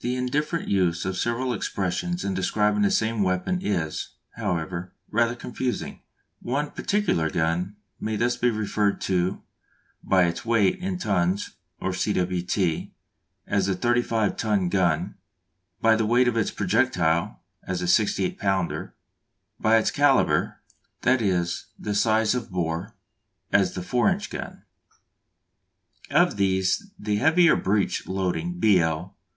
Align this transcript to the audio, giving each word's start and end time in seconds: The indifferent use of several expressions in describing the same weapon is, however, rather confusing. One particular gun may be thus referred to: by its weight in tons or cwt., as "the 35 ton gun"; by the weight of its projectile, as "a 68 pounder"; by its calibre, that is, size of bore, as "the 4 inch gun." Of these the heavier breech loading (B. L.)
The 0.00 0.16
indifferent 0.16 0.66
use 0.66 1.04
of 1.04 1.16
several 1.16 1.52
expressions 1.54 2.24
in 2.24 2.34
describing 2.34 2.82
the 2.82 2.90
same 2.90 3.22
weapon 3.22 3.60
is, 3.64 4.08
however, 4.34 4.92
rather 5.08 5.36
confusing. 5.36 6.00
One 6.40 6.72
particular 6.72 7.30
gun 7.30 7.76
may 8.00 8.14
be 8.14 8.24
thus 8.24 8.42
referred 8.42 9.00
to: 9.02 9.40
by 10.02 10.24
its 10.24 10.44
weight 10.44 10.80
in 10.80 10.98
tons 10.98 11.50
or 11.80 11.92
cwt., 11.92 12.90
as 13.46 13.66
"the 13.68 13.76
35 13.76 14.36
ton 14.36 14.68
gun"; 14.68 15.14
by 15.80 15.94
the 15.94 16.06
weight 16.06 16.26
of 16.26 16.36
its 16.36 16.50
projectile, 16.50 17.38
as 17.62 17.80
"a 17.80 17.86
68 17.86 18.40
pounder"; 18.40 18.96
by 19.60 19.76
its 19.76 19.92
calibre, 19.92 20.56
that 21.02 21.22
is, 21.22 21.66
size 21.92 22.34
of 22.34 22.50
bore, 22.50 22.96
as 23.52 23.74
"the 23.74 23.82
4 23.84 24.10
inch 24.10 24.28
gun." 24.28 24.64
Of 26.10 26.36
these 26.36 26.90
the 26.98 27.18
heavier 27.18 27.54
breech 27.54 28.08
loading 28.08 28.58
(B. 28.58 28.80
L.) 28.80 29.16